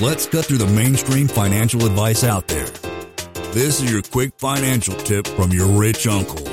[0.00, 2.66] Let's cut through the mainstream financial advice out there.
[3.52, 6.48] This is your quick financial tip from your rich uncle.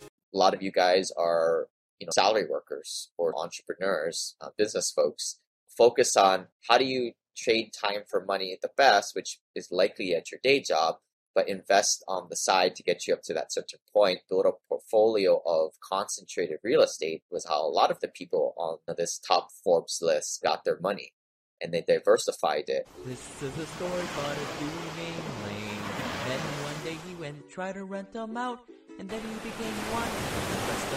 [0.00, 1.68] A lot of you guys are,
[2.00, 5.38] you know, salary workers or entrepreneurs, uh, business folks.
[5.68, 10.14] Focus on how do you trade time for money at the best, which is likely
[10.14, 10.96] at your day job,
[11.34, 14.20] but invest on the side to get you up to that certain point.
[14.28, 18.78] Build a portfolio of concentrated real estate was how a lot of the people on
[18.96, 21.12] this top Forbes list got their money
[21.60, 22.86] and they diversified it.
[23.04, 25.82] This is a story about a dude named Lane.
[26.26, 28.60] Then one day he went and tried to rent them out,
[28.98, 30.88] and then he became one of the rest.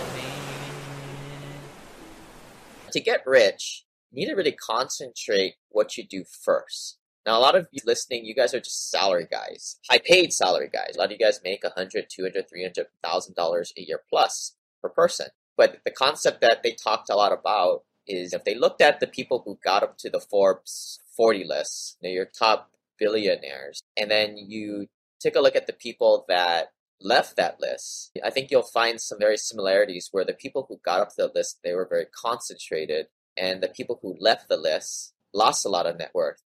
[2.94, 6.98] To get rich, you need to really concentrate what you do first.
[7.26, 10.70] Now, a lot of you listening, you guys are just salary guys, high paid salary
[10.72, 10.96] guys.
[10.96, 13.82] A lot of you guys make a hundred, two hundred, three hundred thousand dollars a
[13.82, 15.28] year plus per person.
[15.58, 19.08] But the concept that they talked a lot about is if they looked at the
[19.08, 24.12] people who got up to the Forbes 40 list, you know, your top billionaires, and
[24.12, 24.88] then you
[25.20, 29.18] take a look at the people that left that list, I think you'll find some
[29.18, 33.08] very similarities where the people who got up to the list, they were very concentrated,
[33.36, 36.42] and the people who left the list lost a lot of net worth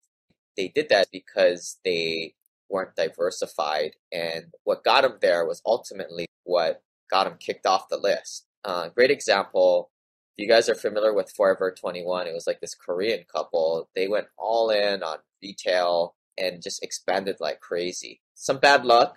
[0.60, 2.36] they did that because they
[2.70, 3.96] weren't diversified.
[4.12, 8.46] And what got them there was ultimately what got them kicked off the list.
[8.66, 9.90] Uh, great example.
[10.38, 13.90] If you guys are familiar with Forever 21, it was like this Korean couple.
[13.96, 18.20] They went all in on retail and just expanded like crazy.
[18.36, 19.16] Some bad luck.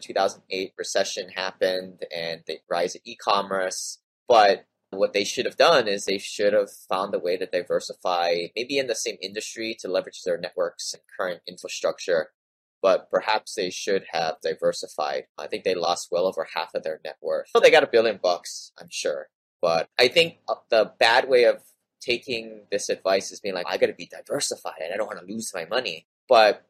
[0.00, 6.04] 2008 recession happened and the rise of e-commerce, but what they should have done is
[6.04, 10.22] they should have found a way to diversify, maybe in the same industry to leverage
[10.24, 12.30] their networks and current infrastructure,
[12.82, 15.24] but perhaps they should have diversified.
[15.38, 17.50] I think they lost well over half of their net worth.
[17.54, 19.28] Well, they got a billion bucks, I'm sure.
[19.62, 21.62] But I think uh, the bad way of
[22.00, 25.20] taking this advice is being like, I got to be diversified and I don't want
[25.20, 26.06] to lose my money.
[26.28, 26.66] But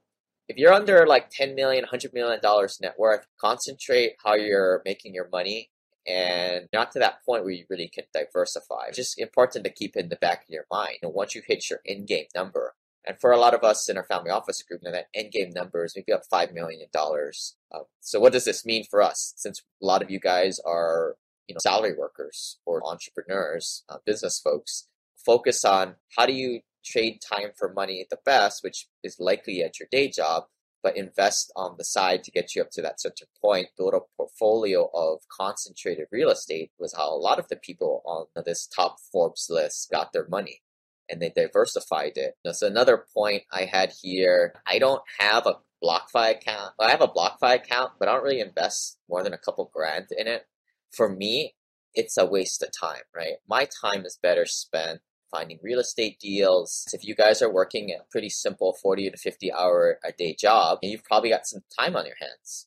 [0.49, 5.15] if you're under like 10 million, 100 million dollars net worth, concentrate how you're making
[5.15, 5.71] your money
[6.07, 8.87] and not to that point where you really can diversify.
[8.89, 10.97] It's just important to keep in the back of your mind.
[11.03, 12.75] Know, once you hit your end game number,
[13.07, 15.33] and for a lot of us in our family office group, you know, that end
[15.33, 17.57] game number is maybe up five million dollars.
[17.73, 19.33] Uh, so what does this mean for us?
[19.37, 21.17] Since a lot of you guys are
[21.49, 24.87] you know salary workers or entrepreneurs, uh, business folks,
[25.17, 29.79] focus on how do you trade time for money the best, which is likely at
[29.79, 30.45] your day job,
[30.83, 33.69] but invest on the side to get you up to that certain point.
[33.77, 38.27] Build a portfolio of concentrated real estate was how a lot of the people on
[38.45, 40.63] this top Forbes list got their money
[41.09, 42.35] and they diversified it.
[42.53, 46.75] So another point I had here, I don't have a BlockFi account.
[46.79, 50.07] I have a BlockFi account, but I don't really invest more than a couple grand
[50.17, 50.47] in it.
[50.93, 51.55] For me,
[51.95, 53.35] it's a waste of time, right?
[53.49, 56.87] My time is better spent finding real estate deals.
[56.93, 60.79] If you guys are working a pretty simple 40 to 50 hour a day job,
[60.83, 62.67] you've probably got some time on your hands.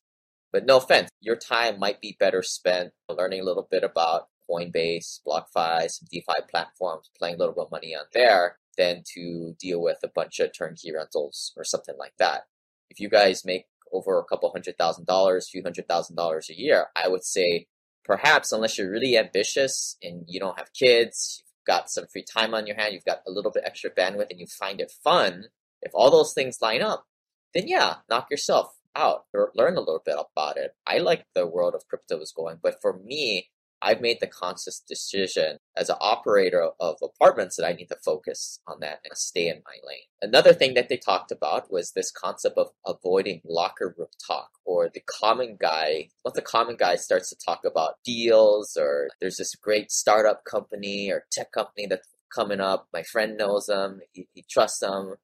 [0.52, 5.20] But no offense, your time might be better spent learning a little bit about Coinbase,
[5.26, 9.82] BlockFi, some DeFi platforms, playing a little bit of money on there than to deal
[9.82, 12.44] with a bunch of turnkey rentals or something like that.
[12.90, 16.60] If you guys make over a couple hundred thousand dollars, few hundred thousand dollars a
[16.60, 17.68] year, I would say
[18.04, 22.68] perhaps unless you're really ambitious and you don't have kids, got some free time on
[22.68, 25.46] your hand, you've got a little bit extra bandwidth, and you find it fun,
[25.82, 27.06] if all those things line up,
[27.54, 30.76] then yeah, knock yourself out or learn a little bit about it.
[30.86, 33.50] I like the world of crypto is going, but for me,
[33.84, 38.60] I've made the conscious decision as an operator of apartments that I need to focus
[38.66, 40.08] on that and stay in my lane.
[40.22, 44.90] Another thing that they talked about was this concept of avoiding locker room talk or
[44.90, 46.08] the common guy.
[46.24, 51.12] Once the common guy starts to talk about deals or there's this great startup company
[51.12, 55.16] or tech company that's coming up, my friend knows them, he, he trusts them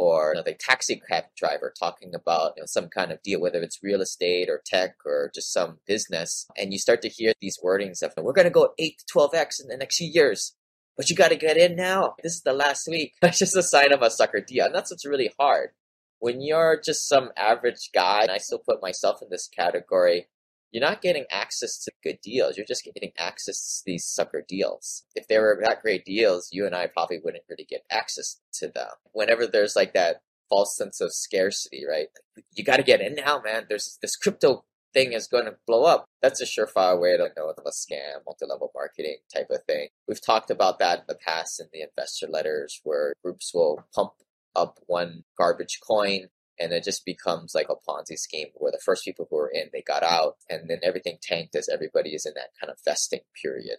[0.00, 3.60] or you know, taxi cab driver talking about you know, some kind of deal, whether
[3.60, 6.46] it's real estate or tech or just some business.
[6.56, 9.62] And you start to hear these wordings of, we're going to go 8 to 12x
[9.62, 10.56] in the next few years.
[10.96, 12.14] But you got to get in now.
[12.22, 13.12] This is the last week.
[13.20, 14.64] That's just a sign of a sucker deal.
[14.64, 15.70] And that's what's really hard.
[16.18, 20.28] When you're just some average guy, and I still put myself in this category,
[20.70, 22.56] you're not getting access to good deals.
[22.56, 25.04] You're just getting access to these sucker deals.
[25.14, 28.68] If they were that great deals, you and I probably wouldn't really get access to
[28.68, 28.90] them.
[29.12, 32.08] Whenever there's like that false sense of scarcity, right?
[32.52, 33.66] You got to get in now, man.
[33.68, 36.04] There's this crypto thing is going to blow up.
[36.20, 39.88] That's a surefire way to know of a scam, multi-level marketing type of thing.
[40.08, 44.12] We've talked about that in the past in the investor letters where groups will pump
[44.56, 46.26] up one garbage coin
[46.60, 49.70] and it just becomes like a Ponzi scheme where the first people who were in
[49.72, 53.20] they got out, and then everything tanked as everybody is in that kind of vesting
[53.42, 53.78] period.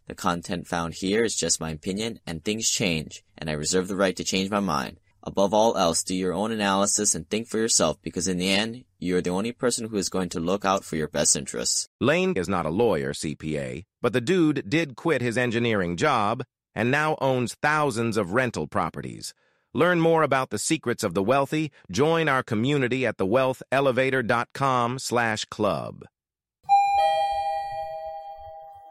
[0.11, 3.95] The content found here is just my opinion and things change and I reserve the
[3.95, 4.99] right to change my mind.
[5.23, 8.83] Above all else, do your own analysis and think for yourself because in the end,
[8.99, 11.87] you are the only person who is going to look out for your best interests.
[12.01, 16.43] Lane is not a lawyer, CPA, but the dude did quit his engineering job
[16.75, 19.33] and now owns thousands of rental properties.
[19.73, 21.71] Learn more about the secrets of the wealthy.
[21.89, 26.03] Join our community at thewealthelevator.com slash club.